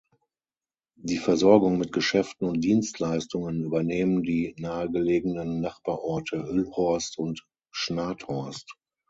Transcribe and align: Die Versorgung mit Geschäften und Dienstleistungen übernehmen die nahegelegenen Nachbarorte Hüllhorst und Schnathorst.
Die 0.97 1.19
Versorgung 1.19 1.77
mit 1.77 1.91
Geschäften 1.91 2.47
und 2.47 2.61
Dienstleistungen 2.61 3.61
übernehmen 3.63 4.23
die 4.23 4.55
nahegelegenen 4.57 5.61
Nachbarorte 5.61 6.43
Hüllhorst 6.43 7.19
und 7.19 7.45
Schnathorst. 7.69 8.73